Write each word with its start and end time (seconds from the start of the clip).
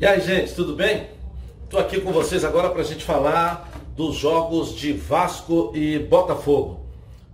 E 0.00 0.06
aí, 0.06 0.20
gente, 0.20 0.54
tudo 0.54 0.76
bem? 0.76 1.08
Estou 1.64 1.80
aqui 1.80 2.00
com 2.00 2.12
vocês 2.12 2.44
agora 2.44 2.70
para 2.70 2.82
a 2.82 2.84
gente 2.84 3.02
falar 3.02 3.68
dos 3.96 4.14
jogos 4.14 4.72
de 4.76 4.92
Vasco 4.92 5.72
e 5.74 5.98
Botafogo. 5.98 6.86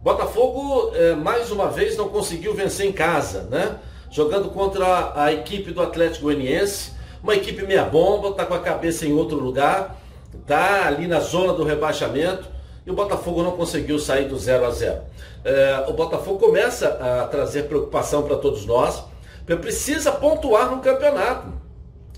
Botafogo, 0.03 0.91
é, 0.95 1.15
mais 1.15 1.51
uma 1.51 1.69
vez, 1.69 1.95
não 1.95 2.09
conseguiu 2.09 2.55
vencer 2.55 2.87
em 2.87 2.93
casa, 2.93 3.43
né? 3.51 3.77
Jogando 4.11 4.49
contra 4.49 5.13
a 5.15 5.31
equipe 5.31 5.73
do 5.73 5.83
Atlético 5.83 6.25
Goianiense, 6.25 6.93
uma 7.23 7.35
equipe 7.35 7.67
meia 7.67 7.85
bomba, 7.85 8.29
está 8.29 8.47
com 8.47 8.55
a 8.55 8.61
cabeça 8.61 9.05
em 9.05 9.13
outro 9.13 9.39
lugar, 9.39 10.01
está 10.35 10.87
ali 10.87 11.07
na 11.07 11.21
zona 11.21 11.53
do 11.53 11.65
rebaixamento 11.65 12.49
e 12.87 12.91
o 12.91 12.95
Botafogo 12.95 13.43
não 13.43 13.53
conseguiu 13.59 13.99
sair 13.99 14.27
do 14.27 14.39
0 14.39 14.65
a 14.65 14.71
0. 14.71 15.03
É, 15.45 15.85
o 15.87 15.93
Botafogo 15.93 16.39
começa 16.39 16.89
a 16.89 17.27
trazer 17.27 17.65
preocupação 17.65 18.23
para 18.23 18.37
todos 18.37 18.65
nós, 18.65 19.05
precisa 19.45 20.11
pontuar 20.13 20.71
no 20.71 20.81
campeonato 20.81 21.54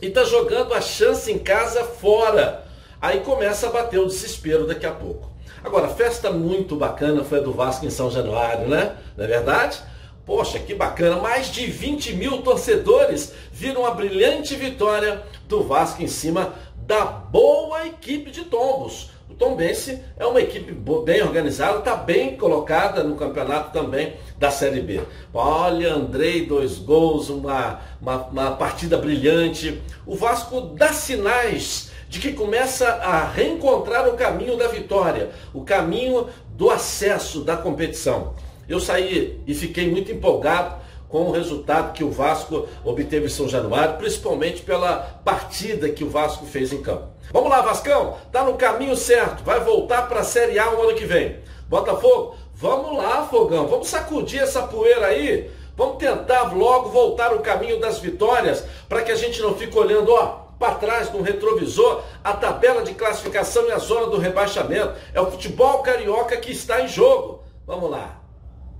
e 0.01 0.07
está 0.07 0.25
jogando 0.25 0.75
a 0.75 0.81
chance 0.81 1.31
em 1.31 1.39
casa 1.39 1.85
fora. 1.85 2.65
Aí 3.01 3.21
começa 3.21 3.67
a 3.67 3.71
bater 3.71 3.99
o 3.99 4.07
desespero 4.07 4.67
daqui 4.67 4.87
a 4.87 4.93
pouco. 4.93 5.31
Agora, 5.63 5.89
festa 5.89 6.31
muito 6.31 6.77
bacana 6.77 7.25
foi 7.25 7.39
a 7.39 7.43
do 7.43 7.53
Vasco 7.53 7.85
em 7.85 7.91
São 7.91 8.11
Januário, 8.11 8.69
né? 8.69 8.97
Não 9.17 9.25
é 9.25 9.29
verdade? 9.29 9.81
Poxa, 10.25 10.59
que 10.59 10.75
bacana! 10.75 11.17
Mais 11.17 11.53
de 11.53 11.67
20 11.67 12.15
mil 12.15 12.43
torcedores 12.43 13.33
viram 13.53 13.87
a 13.87 13.91
brilhante 13.91 14.55
vitória 14.55 15.23
do 15.49 15.63
Vasco 15.63 16.03
em 16.03 16.09
cima 16.09 16.55
da 16.77 17.05
boa 17.05 17.87
equipe 17.87 18.31
de 18.31 18.45
Tombos. 18.45 19.11
Tombense 19.39 20.03
é 20.19 20.25
uma 20.25 20.41
equipe 20.41 20.73
bem 21.05 21.23
organizada, 21.23 21.79
está 21.79 21.95
bem 21.95 22.37
colocada 22.37 23.05
no 23.05 23.17
campeonato 23.17 23.71
também 23.71 24.15
da 24.39 24.51
Série 24.51 24.81
B. 24.81 25.01
Olha, 25.33 25.93
Andrei, 25.93 26.47
dois 26.47 26.79
gols, 26.79 27.29
uma, 27.29 27.81
uma, 28.01 28.17
uma 28.29 28.51
partida 28.53 28.97
brilhante. 28.97 29.83
O 30.07 30.15
Vasco 30.15 30.61
dá 30.61 30.93
sinais 30.93 31.91
de 32.09 32.19
que 32.19 32.33
começa 32.33 32.89
a 32.89 33.25
reencontrar 33.25 34.09
o 34.09 34.17
caminho 34.17 34.57
da 34.57 34.69
vitória, 34.69 35.31
o 35.53 35.63
caminho 35.63 36.29
do 36.51 36.71
acesso 36.71 37.43
da 37.43 37.57
competição. 37.57 38.35
Eu 38.69 38.81
saí 38.81 39.41
e 39.47 39.55
fiquei 39.55 39.91
muito 39.91 40.11
empolgado 40.11 40.77
com 41.09 41.23
o 41.23 41.33
resultado 41.33 41.93
que 41.93 42.05
o 42.05 42.11
Vasco 42.11 42.67
obteve 42.85 43.27
em 43.27 43.31
São 43.31 43.49
Januário, 43.49 43.97
principalmente 43.97 44.63
pela 44.63 45.21
partida 45.25 45.89
que 45.89 46.05
o 46.05 46.11
Vasco 46.11 46.47
fez 46.47 46.73
em 46.73 46.83
campo. 46.83 47.09
Vamos 47.33 47.51
lá, 47.51 47.61
Vascão, 47.61 48.17
tá 48.31 48.45
no 48.45 48.55
caminho 48.55 48.97
certo, 48.97 49.43
vai 49.45 49.61
voltar 49.61 50.09
para 50.09 50.21
a 50.21 50.25
Série 50.25 50.59
A 50.59 50.71
o 50.71 50.83
ano 50.83 50.95
que 50.95 51.05
vem. 51.05 51.39
Botafogo, 51.69 52.37
vamos 52.55 52.97
lá, 52.97 53.27
Fogão, 53.27 53.67
vamos 53.67 53.89
sacudir 53.89 54.41
essa 54.41 54.63
poeira 54.63 55.07
aí. 55.07 55.51
Vamos 55.77 55.99
tentar 55.99 56.55
logo 56.55 56.89
voltar 56.89 57.35
o 57.35 57.41
caminho 57.41 57.79
das 57.79 57.99
vitórias 57.99 58.65
para 58.89 59.03
que 59.03 59.13
a 59.13 59.17
gente 59.17 59.43
não 59.43 59.55
fique 59.55 59.77
olhando, 59.79 60.11
ó, 60.11 60.47
para 60.59 60.77
trás 60.77 61.13
no 61.13 61.21
retrovisor 61.21 62.03
a 62.25 62.33
tabela 62.33 62.83
de 62.83 62.95
classificação 62.95 63.69
e 63.69 63.73
a 63.73 63.79
zona 63.79 64.07
do 64.07 64.19
rebaixamento. 64.19 64.95
É 65.13 65.21
o 65.21 65.31
futebol 65.31 65.83
carioca 65.83 66.37
que 66.39 66.51
está 66.51 66.81
em 66.81 66.89
jogo. 66.89 67.43
Vamos 67.67 67.91
lá. 67.91 68.23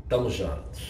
Tamo 0.09 0.31
juntos. 0.31 0.81